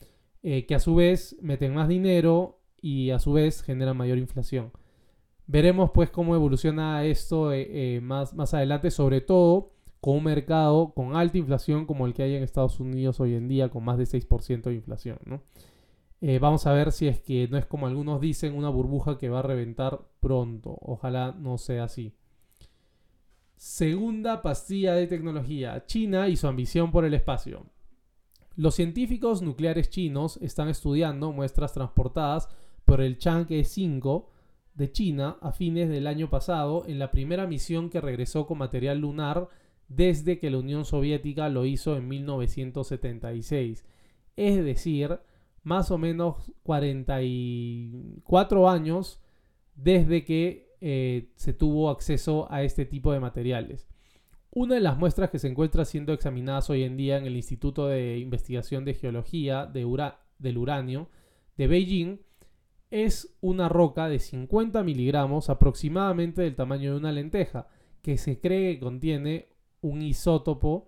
Eh, 0.42 0.66
que 0.66 0.74
a 0.74 0.80
su 0.80 0.96
vez 0.96 1.36
meten 1.40 1.72
más 1.74 1.88
dinero 1.88 2.58
y 2.80 3.10
a 3.10 3.20
su 3.20 3.32
vez 3.32 3.62
generan 3.62 3.96
mayor 3.96 4.18
inflación. 4.18 4.72
Veremos 5.46 5.90
pues 5.92 6.10
cómo 6.10 6.34
evoluciona 6.34 7.04
esto 7.04 7.52
eh, 7.52 7.96
eh, 7.96 8.00
más, 8.00 8.34
más 8.34 8.52
adelante, 8.54 8.90
sobre 8.90 9.20
todo 9.20 9.70
con 10.00 10.16
un 10.16 10.24
mercado 10.24 10.92
con 10.94 11.14
alta 11.14 11.38
inflación 11.38 11.86
como 11.86 12.06
el 12.06 12.14
que 12.14 12.24
hay 12.24 12.34
en 12.34 12.42
Estados 12.42 12.80
Unidos 12.80 13.20
hoy 13.20 13.34
en 13.34 13.46
día, 13.46 13.68
con 13.68 13.84
más 13.84 13.98
de 13.98 14.04
6% 14.04 14.62
de 14.62 14.74
inflación. 14.74 15.18
vamos 16.40 16.66
a 16.66 16.72
ver 16.72 16.90
si 16.90 17.06
es 17.06 17.20
que 17.20 17.46
no 17.48 17.56
es 17.56 17.66
como 17.66 17.86
algunos 17.86 18.20
dicen, 18.20 18.56
una 18.56 18.68
burbuja 18.68 19.18
que 19.18 19.28
va 19.28 19.40
a 19.40 19.42
reventar 19.42 20.00
pronto. 20.18 20.76
Ojalá 20.80 21.36
no 21.38 21.56
sea 21.56 21.84
así. 21.84 22.14
Segunda 23.56 24.42
pastilla 24.42 24.94
de 24.94 25.06
tecnología, 25.06 25.84
China 25.86 26.28
y 26.28 26.36
su 26.36 26.48
ambición 26.48 26.90
por 26.90 27.04
el 27.04 27.14
espacio. 27.14 27.64
Los 28.56 28.74
científicos 28.74 29.40
nucleares 29.40 29.88
chinos 29.88 30.38
están 30.42 30.68
estudiando 30.68 31.32
muestras 31.32 31.72
transportadas 31.72 32.50
por 32.84 33.00
el 33.00 33.16
Chang'e 33.16 33.64
5 33.64 34.28
de 34.74 34.92
China 34.92 35.38
a 35.40 35.52
fines 35.52 35.88
del 35.88 36.06
año 36.06 36.28
pasado 36.28 36.84
en 36.86 36.98
la 36.98 37.10
primera 37.10 37.46
misión 37.46 37.88
que 37.88 38.02
regresó 38.02 38.46
con 38.46 38.58
material 38.58 38.98
lunar 38.98 39.48
desde 39.88 40.38
que 40.38 40.50
la 40.50 40.58
Unión 40.58 40.84
Soviética 40.84 41.48
lo 41.48 41.64
hizo 41.64 41.96
en 41.96 42.08
1976. 42.08 43.86
Es 44.36 44.64
decir, 44.64 45.18
más 45.62 45.90
o 45.90 45.96
menos 45.96 46.52
44 46.62 48.68
años 48.68 49.22
desde 49.74 50.24
que 50.24 50.76
eh, 50.80 51.30
se 51.36 51.54
tuvo 51.54 51.90
acceso 51.90 52.50
a 52.50 52.62
este 52.62 52.84
tipo 52.84 53.12
de 53.12 53.20
materiales. 53.20 53.88
Una 54.54 54.74
de 54.74 54.82
las 54.82 54.98
muestras 54.98 55.30
que 55.30 55.38
se 55.38 55.48
encuentra 55.48 55.86
siendo 55.86 56.12
examinadas 56.12 56.68
hoy 56.68 56.82
en 56.82 56.98
día 56.98 57.16
en 57.16 57.24
el 57.24 57.36
Instituto 57.36 57.86
de 57.86 58.18
Investigación 58.18 58.84
de 58.84 58.92
Geología 58.92 59.64
del 59.64 60.58
Uranio 60.58 61.08
de 61.56 61.66
Beijing 61.66 62.18
es 62.90 63.34
una 63.40 63.70
roca 63.70 64.10
de 64.10 64.18
50 64.18 64.82
miligramos 64.82 65.48
aproximadamente 65.48 66.42
del 66.42 66.54
tamaño 66.54 66.90
de 66.90 66.98
una 66.98 67.12
lenteja, 67.12 67.66
que 68.02 68.18
se 68.18 68.40
cree 68.40 68.74
que 68.74 68.80
contiene 68.80 69.48
un 69.80 70.02
isótopo 70.02 70.86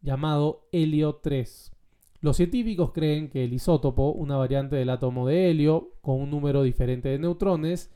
llamado 0.00 0.68
helio 0.70 1.16
3. 1.16 1.72
Los 2.20 2.36
científicos 2.36 2.92
creen 2.92 3.28
que 3.30 3.42
el 3.42 3.52
isótopo, 3.52 4.12
una 4.12 4.36
variante 4.36 4.76
del 4.76 4.90
átomo 4.90 5.26
de 5.26 5.50
helio 5.50 5.96
con 6.02 6.20
un 6.20 6.30
número 6.30 6.62
diferente 6.62 7.08
de 7.08 7.18
neutrones, 7.18 7.90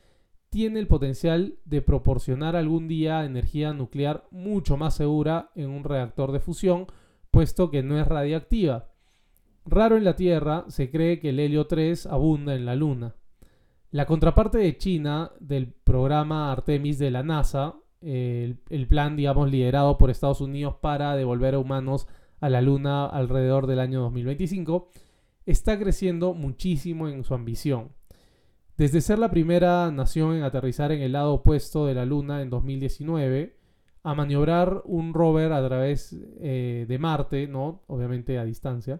tiene 0.51 0.81
el 0.81 0.87
potencial 0.87 1.55
de 1.63 1.81
proporcionar 1.81 2.57
algún 2.57 2.89
día 2.89 3.23
energía 3.23 3.73
nuclear 3.73 4.27
mucho 4.31 4.75
más 4.75 4.93
segura 4.93 5.49
en 5.55 5.69
un 5.69 5.85
reactor 5.85 6.33
de 6.33 6.41
fusión, 6.41 6.87
puesto 7.31 7.71
que 7.71 7.81
no 7.83 7.97
es 7.97 8.05
radiactiva. 8.05 8.89
Raro 9.65 9.95
en 9.95 10.03
la 10.03 10.17
Tierra, 10.17 10.65
se 10.67 10.91
cree 10.91 11.21
que 11.21 11.29
el 11.29 11.39
helio 11.39 11.67
3 11.67 12.05
abunda 12.05 12.53
en 12.53 12.65
la 12.65 12.75
Luna. 12.75 13.15
La 13.91 14.05
contraparte 14.05 14.57
de 14.57 14.77
China 14.77 15.31
del 15.39 15.67
programa 15.71 16.51
Artemis 16.51 16.99
de 16.99 17.11
la 17.11 17.23
NASA, 17.23 17.75
el, 18.01 18.59
el, 18.69 18.87
plan, 18.87 19.15
digamos, 19.15 19.49
liderado 19.49 19.97
por 19.97 20.09
Estados 20.09 20.41
Unidos 20.41 20.75
para 20.81 21.15
devolver 21.15 21.53
a 21.53 21.59
humanos 21.59 22.07
a 22.41 22.49
la 22.49 22.59
Luna 22.59 23.05
alrededor 23.05 23.67
del 23.67 23.79
año 23.79 24.01
2025, 24.01 24.89
está 25.45 25.79
creciendo 25.79 26.33
muchísimo 26.33 27.07
en 27.07 27.23
su 27.23 27.33
ambición. 27.33 27.91
Desde 28.81 29.01
ser 29.01 29.19
la 29.19 29.29
primera 29.29 29.91
nación 29.91 30.37
en 30.37 30.41
aterrizar 30.41 30.91
en 30.91 31.03
el 31.03 31.11
lado 31.11 31.35
opuesto 31.35 31.85
de 31.85 31.93
la 31.93 32.03
Luna 32.03 32.41
en 32.41 32.49
2019, 32.49 33.55
a 34.01 34.15
maniobrar 34.15 34.81
un 34.85 35.13
rover 35.13 35.53
a 35.53 35.63
través 35.63 36.17
eh, 36.39 36.87
de 36.89 36.97
Marte, 36.97 37.47
¿no? 37.47 37.83
obviamente 37.85 38.39
a 38.39 38.43
distancia, 38.43 38.99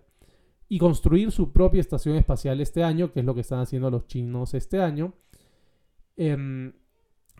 y 0.69 0.77
construir 0.77 1.31
su 1.31 1.51
propia 1.51 1.81
estación 1.81 2.15
espacial 2.15 2.61
este 2.61 2.83
año, 2.83 3.11
que 3.11 3.21
es 3.21 3.25
lo 3.25 3.33
que 3.33 3.41
están 3.41 3.57
haciendo 3.57 3.89
los 3.89 4.05
chinos 4.05 4.53
este 4.53 4.79
año. 4.79 5.15
Em, 6.15 6.73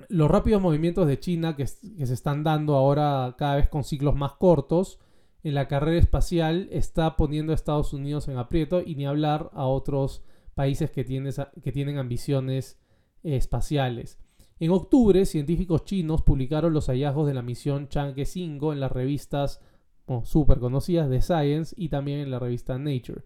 los 0.09 0.31
rápidos 0.31 0.63
movimientos 0.63 1.05
de 1.05 1.19
China 1.19 1.55
que, 1.55 1.65
que, 1.65 2.07
se 2.07 2.13
están 2.15 2.43
dando 2.43 2.73
ahora 2.73 3.35
cada 3.37 3.57
vez 3.57 3.69
con 3.69 3.83
ciclos 3.83 4.15
más 4.15 4.31
cortos 4.31 4.97
en 5.43 5.53
la 5.53 5.67
carrera 5.67 5.99
espacial 5.99 6.69
está 6.71 7.17
poniendo 7.17 7.51
a 7.51 7.55
Estados 7.55 7.93
Unidos 7.93 8.27
en 8.29 8.37
aprieto 8.37 8.81
y 8.83 8.95
ni 8.95 9.05
hablar 9.05 9.51
a 9.53 9.67
otros 9.67 10.23
países 10.53 10.91
que, 10.91 11.03
tienen 11.03 11.97
ambiciones 11.97 12.79
eh, 13.23 13.35
espaciales. 13.35 14.19
En 14.59 14.71
octubre, 14.71 15.25
científicos 15.25 15.85
chinos 15.85 16.21
publicaron 16.21 16.73
los 16.73 16.87
hallazgos 16.87 17.27
de 17.27 17.33
la 17.33 17.41
misión 17.41 17.87
Chang'e 17.87 18.25
5 18.25 18.73
en 18.73 18.79
las 18.79 18.91
revistas 18.91 19.59
oh, 20.05 20.23
súper 20.23 20.59
conocidas 20.59 21.09
de 21.09 21.21
Science 21.21 21.73
y 21.77 21.89
también 21.89 22.19
en 22.19 22.29
la 22.31 22.39
revista 22.39 22.77
Nature. 22.77 23.23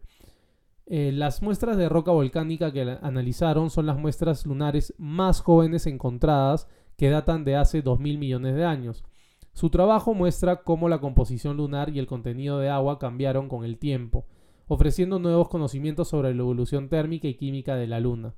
Eh, 0.85 1.11
las 1.11 1.41
muestras 1.41 1.77
de 1.77 1.89
roca 1.89 2.11
volcánica 2.11 2.71
que 2.71 2.97
analizaron 3.01 3.69
son 3.69 3.87
las 3.87 3.97
muestras 3.97 4.45
lunares 4.45 4.93
más 4.97 5.41
jóvenes 5.41 5.87
encontradas 5.87 6.67
que 6.95 7.09
datan 7.09 7.43
de 7.43 7.55
hace 7.55 7.83
2.000 7.83 8.17
millones 8.17 8.55
de 8.55 8.63
años. 8.63 9.03
Su 9.51 9.69
trabajo 9.69 10.13
muestra 10.13 10.63
cómo 10.63 10.87
la 10.87 10.99
composición 10.99 11.57
lunar 11.57 11.89
y 11.89 11.99
el 11.99 12.07
contenido 12.07 12.59
de 12.59 12.69
agua 12.69 12.99
cambiaron 12.99 13.49
con 13.49 13.65
el 13.65 13.77
tiempo 13.77 14.25
ofreciendo 14.67 15.19
nuevos 15.19 15.49
conocimientos 15.49 16.09
sobre 16.09 16.33
la 16.33 16.41
evolución 16.41 16.89
térmica 16.89 17.27
y 17.27 17.35
química 17.35 17.75
de 17.75 17.87
la 17.87 17.99
Luna. 17.99 18.35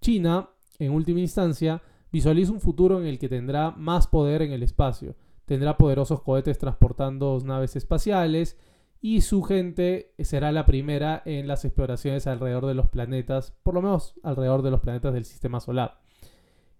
China, 0.00 0.50
en 0.78 0.92
última 0.92 1.20
instancia, 1.20 1.82
visualiza 2.12 2.52
un 2.52 2.60
futuro 2.60 3.00
en 3.00 3.06
el 3.06 3.18
que 3.18 3.28
tendrá 3.28 3.72
más 3.72 4.06
poder 4.06 4.42
en 4.42 4.52
el 4.52 4.62
espacio, 4.62 5.16
tendrá 5.44 5.76
poderosos 5.76 6.22
cohetes 6.22 6.58
transportando 6.58 7.38
naves 7.44 7.76
espaciales 7.76 8.56
y 9.00 9.20
su 9.20 9.42
gente 9.42 10.14
será 10.18 10.52
la 10.52 10.66
primera 10.66 11.22
en 11.24 11.46
las 11.46 11.64
exploraciones 11.64 12.26
alrededor 12.26 12.66
de 12.66 12.74
los 12.74 12.88
planetas, 12.88 13.52
por 13.62 13.74
lo 13.74 13.82
menos 13.82 14.14
alrededor 14.22 14.62
de 14.62 14.70
los 14.70 14.80
planetas 14.80 15.14
del 15.14 15.24
sistema 15.24 15.60
solar. 15.60 16.00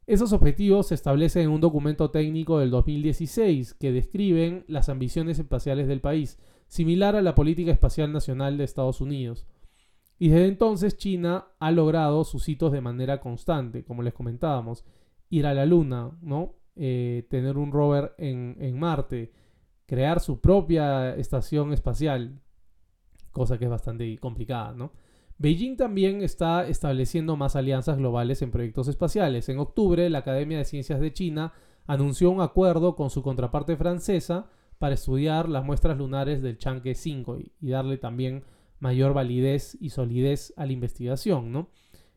Esos 0.07 0.33
objetivos 0.33 0.89
se 0.89 0.95
establecen 0.95 1.43
en 1.43 1.51
un 1.51 1.61
documento 1.61 2.11
técnico 2.11 2.61
del 2.61 2.71
2016 2.71 3.75
que 3.75 3.91
describen 3.91 4.65
las 4.69 4.89
ambiciones 4.89 5.39
espaciales 5.39 5.89
del 5.89 6.01
país, 6.01 6.39
similar 6.67 7.17
a 7.17 7.23
la 7.23 7.35
política 7.35 7.73
espacial 7.73 8.13
nacional 8.13 8.59
de 8.59 8.65
Estados 8.65 9.01
Unidos. 9.01 9.47
Y 10.19 10.29
desde 10.29 10.47
entonces 10.47 10.97
China 10.97 11.49
ha 11.59 11.71
logrado 11.71 12.25
sus 12.25 12.49
hitos 12.49 12.73
de 12.73 12.81
manera 12.81 13.21
constante, 13.21 13.85
como 13.85 14.03
les 14.03 14.15
comentábamos, 14.15 14.85
ir 15.29 15.47
a 15.47 15.55
la 15.55 15.67
Luna, 15.67 16.17
¿no? 16.23 16.55
Eh, 16.75 17.27
tener 17.31 17.57
un 17.57 17.73
rover 17.73 18.15
en, 18.19 18.57
en 18.61 18.79
Marte, 18.79 19.33
crear 19.87 20.21
su 20.21 20.41
propia 20.41 21.15
estación 21.17 21.73
espacial, 21.73 22.41
cosa 23.31 23.59
que 23.59 23.65
es 23.65 23.71
bastante 23.71 24.17
complicada, 24.19 24.73
¿no? 24.73 24.93
Beijing 25.39 25.77
también 25.77 26.23
está 26.23 26.67
estableciendo 26.67 27.37
más 27.37 27.57
alianzas 27.57 27.99
globales 27.99 28.41
en 28.41 28.51
proyectos 28.51 28.89
espaciales. 28.89 29.51
En 29.51 29.59
octubre, 29.59 30.09
la 30.09 30.19
Academia 30.19 30.59
de 30.59 30.65
Ciencias 30.65 30.99
de 30.99 31.13
China 31.13 31.53
anunció 31.87 32.31
un 32.31 32.41
acuerdo 32.41 32.97
con 32.97 33.11
su 33.11 33.23
contraparte 33.23 33.77
francesa 33.77 34.49
para 34.79 34.95
estudiar 34.95 35.49
las 35.49 35.65
muestras 35.65 35.97
lunares 35.97 36.43
del 36.43 36.59
Chang'e 36.59 36.95
5 36.95 37.39
y, 37.39 37.71
darle 37.71 37.99
también 37.99 38.45
mayor 38.79 39.15
validez 39.15 39.77
y 39.81 39.91
solidez 39.91 40.53
a 40.57 40.67
la 40.67 40.73
investigación, 40.73 41.53
¿no? 41.53 41.71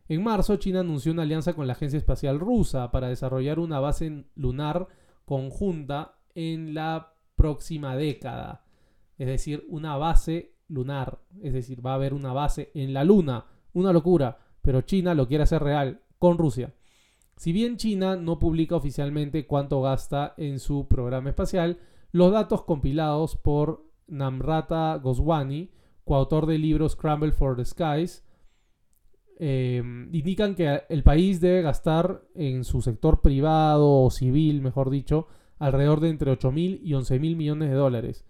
En 0.08 0.24
marzo, 0.24 0.58
China 0.58 0.80
anunció 0.80 1.12
una 1.12 1.22
alianza 1.22 1.54
con 1.54 1.68
la 1.68 1.74
Agencia 1.74 1.98
Espacial 1.98 2.40
Rusa 2.40 2.92
para 2.92 3.10
desarrollar 3.10 3.60
una 3.60 3.80
base 3.80 4.26
lunar 4.36 4.88
conjunta 5.26 6.18
en 6.34 6.74
la 6.74 7.14
próxima 7.36 7.96
década. 7.96 8.66
Es 9.20 9.28
decir, 9.28 9.66
una 9.70 9.98
base 9.98 10.56
lunar. 10.68 11.20
Es 11.44 11.54
decir, 11.54 11.86
va 11.86 11.92
a 11.92 11.96
haber 11.96 12.14
una 12.14 12.34
base 12.34 12.72
en 12.74 12.94
la 12.94 13.04
Luna. 13.04 13.46
Una 13.74 13.94
locura. 13.94 14.40
Pero 14.62 14.82
China 14.82 15.14
lo 15.14 15.28
quiere 15.28 15.44
hacer 15.44 15.62
real 15.62 16.02
con 16.18 16.38
Rusia. 16.38 16.74
Si 17.38 17.52
bien 17.52 17.78
China 17.78 18.16
no 18.16 18.40
publica 18.40 18.76
oficialmente 18.76 19.46
cuánto 19.46 19.82
gasta 19.82 20.34
en 20.38 20.60
su 20.60 20.88
programa 20.88 21.30
espacial, 21.30 21.80
los 22.12 22.32
datos 22.32 22.64
compilados 22.64 23.36
por 23.36 23.86
Namrata 24.08 24.96
Goswami, 24.96 25.72
coautor 26.04 26.46
del 26.46 26.62
libro 26.62 26.90
Scramble 26.90 27.32
for 27.32 27.56
the 27.56 27.66
Skies, 27.66 28.24
eh, 29.42 29.82
indican 30.12 30.54
que 30.54 30.84
el 30.90 31.04
país 31.04 31.40
debe 31.40 31.62
gastar 31.62 32.24
en 32.36 32.66
su 32.66 32.82
sector 32.82 33.22
privado 33.22 34.04
o 34.04 34.10
civil, 34.10 34.62
mejor 34.62 34.90
dicho, 34.90 35.28
alrededor 35.60 36.02
de 36.02 36.10
entre 36.10 36.32
8.000 36.32 36.82
y 36.84 36.92
11.000 36.92 37.36
millones 37.36 37.70
de 37.70 37.76
dólares. 37.76 38.26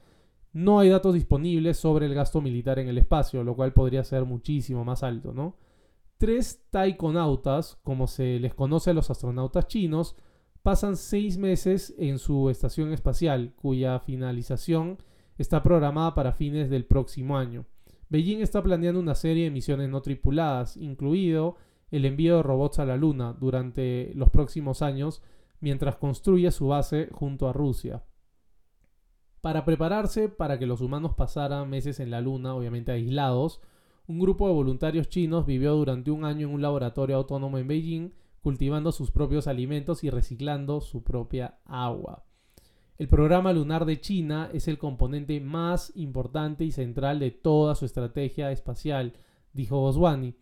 No 0.51 0.79
hay 0.79 0.89
datos 0.89 1.13
disponibles 1.13 1.77
sobre 1.77 2.05
el 2.05 2.13
gasto 2.13 2.41
militar 2.41 2.79
en 2.79 2.87
el 2.89 2.97
espacio, 2.97 3.43
lo 3.43 3.55
cual 3.55 3.73
podría 3.73 4.03
ser 4.03 4.25
muchísimo 4.25 4.83
más 4.83 5.03
alto, 5.03 5.31
¿no? 5.33 5.55
Tres 6.17 6.65
taikonautas, 6.69 7.79
como 7.83 8.07
se 8.07 8.39
les 8.39 8.53
conoce 8.53 8.89
a 8.89 8.93
los 8.93 9.09
astronautas 9.09 9.67
chinos, 9.67 10.15
pasan 10.63 10.97
seis 10.97 11.37
meses 11.37 11.93
en 11.97 12.19
su 12.19 12.49
estación 12.49 12.91
espacial, 12.93 13.53
cuya 13.55 13.99
finalización 13.99 14.97
está 15.37 15.63
programada 15.63 16.15
para 16.15 16.33
fines 16.33 16.69
del 16.69 16.85
próximo 16.85 17.37
año. 17.37 17.65
Beijing 18.09 18.41
está 18.41 18.61
planeando 18.63 18.99
una 18.99 19.15
serie 19.15 19.45
de 19.45 19.51
misiones 19.51 19.89
no 19.89 20.01
tripuladas, 20.01 20.77
incluido 20.77 21.57
el 21.91 22.05
envío 22.05 22.37
de 22.37 22.43
robots 22.43 22.79
a 22.79 22.85
la 22.85 22.97
Luna 22.97 23.33
durante 23.39 24.11
los 24.15 24.29
próximos 24.29 24.81
años 24.81 25.21
mientras 25.59 25.95
construye 25.97 26.51
su 26.51 26.67
base 26.67 27.09
junto 27.11 27.47
a 27.47 27.53
Rusia. 27.53 28.03
Para 29.41 29.63
prepararse 29.63 30.27
para 30.27 30.59
que 30.59 30.65
los 30.65 30.81
humanos 30.81 31.13
pasaran 31.15 31.69
meses 31.69 31.99
en 31.99 32.11
la 32.11 32.21
Luna, 32.21 32.55
obviamente 32.55 32.91
aislados, 32.91 33.61
un 34.07 34.19
grupo 34.19 34.47
de 34.47 34.53
voluntarios 34.53 35.07
chinos 35.07 35.45
vivió 35.45 35.75
durante 35.75 36.11
un 36.11 36.25
año 36.25 36.47
en 36.47 36.53
un 36.53 36.61
laboratorio 36.61 37.15
autónomo 37.15 37.57
en 37.57 37.67
Beijing, 37.67 38.11
cultivando 38.41 38.91
sus 38.91 39.11
propios 39.11 39.47
alimentos 39.47 40.03
y 40.03 40.09
reciclando 40.09 40.81
su 40.81 41.03
propia 41.03 41.59
agua. 41.65 42.25
El 42.97 43.07
programa 43.07 43.53
lunar 43.53 43.85
de 43.85 44.01
China 44.01 44.49
es 44.53 44.67
el 44.67 44.77
componente 44.77 45.39
más 45.39 45.91
importante 45.95 46.65
y 46.65 46.71
central 46.71 47.19
de 47.19 47.31
toda 47.31 47.75
su 47.75 47.85
estrategia 47.85 48.51
espacial, 48.51 49.13
dijo 49.53 49.79
Boswani. 49.79 50.35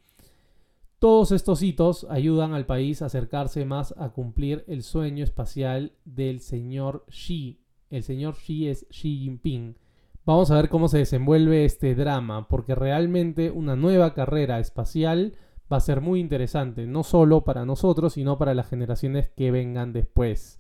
Todos 1.00 1.32
estos 1.32 1.62
hitos 1.62 2.08
ayudan 2.10 2.54
al 2.54 2.66
país 2.66 3.04
a 3.04 3.06
acercarse 3.06 3.64
más 3.66 3.94
a 3.98 4.10
cumplir 4.10 4.66
el 4.68 4.82
sueño 4.82 5.24
espacial 5.24 5.94
del 6.06 6.40
señor 6.40 7.06
Xi, 7.10 7.62
el 7.90 8.04
señor 8.04 8.36
Xi 8.36 8.68
es 8.68 8.88
Xi 8.90 9.20
Jinping. 9.20 9.78
Vamos 10.26 10.52
a 10.52 10.56
ver 10.56 10.68
cómo 10.68 10.88
se 10.90 10.98
desenvuelve 10.98 11.64
este 11.64 11.96
drama, 11.96 12.48
porque 12.48 12.76
realmente 12.76 13.52
una 13.52 13.76
nueva 13.76 14.14
carrera 14.14 14.60
espacial 14.60 15.36
va 15.72 15.78
a 15.78 15.82
ser 15.82 16.02
muy 16.02 16.20
interesante, 16.20 16.86
no 16.88 17.04
solo 17.04 17.44
para 17.44 17.66
nosotros, 17.66 18.14
sino 18.14 18.38
para 18.38 18.54
las 18.54 18.70
generaciones 18.70 19.30
que 19.30 19.52
vengan 19.52 19.94
después. 19.94 20.60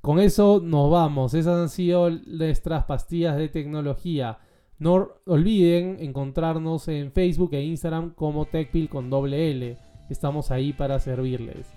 Con 0.00 0.18
eso 0.18 0.60
nos 0.62 0.90
vamos, 0.90 1.34
esas 1.34 1.60
han 1.60 1.68
sido 1.68 2.10
nuestras 2.10 2.84
pastillas 2.84 3.36
de 3.36 3.48
tecnología. 3.48 4.38
No 4.78 5.10
olviden 5.26 5.98
encontrarnos 6.00 6.88
en 6.88 7.12
Facebook 7.12 7.50
e 7.52 7.62
Instagram 7.62 8.14
como 8.14 8.46
TechPil 8.46 8.88
con 8.88 9.10
doble 9.10 9.50
L. 9.50 9.76
Estamos 10.10 10.50
ahí 10.50 10.72
para 10.72 10.98
servirles. 10.98 11.72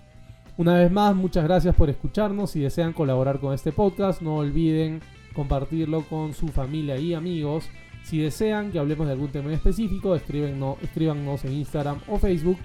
Una 0.58 0.78
vez 0.78 0.90
más, 0.90 1.14
muchas 1.14 1.44
gracias 1.44 1.74
por 1.76 1.90
escucharnos. 1.90 2.50
Si 2.50 2.60
desean 2.60 2.94
colaborar 2.94 3.38
con 3.38 3.52
este 3.52 3.72
podcast, 3.72 4.22
no 4.22 4.36
olviden 4.36 5.00
compartirlo 5.34 6.02
con 6.08 6.32
su 6.32 6.48
familia 6.48 6.96
y 6.96 7.14
amigos. 7.14 7.68
Si 8.06 8.20
desean 8.20 8.70
que 8.70 8.78
hablemos 8.78 9.08
de 9.08 9.14
algún 9.14 9.32
tema 9.32 9.52
específico, 9.52 10.14
escríbanos 10.14 11.44
en 11.44 11.52
Instagram 11.52 11.98
o 12.06 12.20
Facebook. 12.20 12.56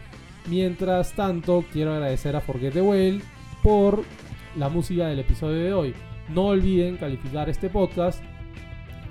Mientras 0.48 1.14
tanto, 1.14 1.66
quiero 1.74 1.94
agradecer 1.94 2.36
a 2.36 2.42
Forget 2.42 2.74
the 2.74 2.82
Well 2.84 3.24
por 3.64 4.04
la 4.56 4.70
música 4.70 5.08
del 5.08 5.18
episodio 5.18 5.64
de 5.64 5.74
hoy. 5.74 5.96
No 6.30 6.46
olviden 6.50 6.98
calificar 6.98 7.50
este 7.50 7.70
podcast 7.70 8.22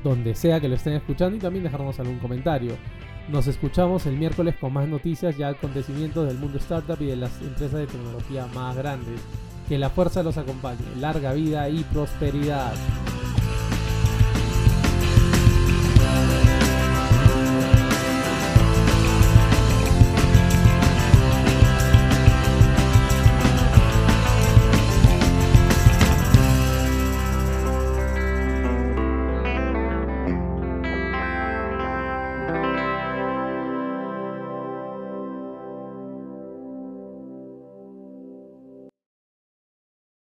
donde 0.04 0.36
sea 0.36 0.60
que 0.60 0.68
lo 0.68 0.76
estén 0.76 0.92
escuchando 0.92 1.36
y 1.36 1.40
también 1.40 1.64
dejarnos 1.64 1.98
algún 1.98 2.20
comentario. 2.20 2.76
Nos 3.28 3.48
escuchamos 3.48 4.06
el 4.06 4.16
miércoles 4.16 4.54
con 4.60 4.72
más 4.72 4.86
noticias 4.86 5.36
y 5.36 5.42
acontecimientos 5.42 6.28
del 6.28 6.38
mundo 6.38 6.58
startup 6.58 7.00
y 7.00 7.06
de 7.06 7.16
las 7.16 7.40
empresas 7.42 7.80
de 7.80 7.86
tecnología 7.88 8.46
más 8.54 8.76
grandes. 8.76 9.20
Que 9.68 9.78
la 9.78 9.90
fuerza 9.90 10.22
los 10.22 10.36
acompañe. 10.36 10.78
Larga 10.96 11.32
vida 11.32 11.68
y 11.68 11.82
prosperidad. 11.92 12.74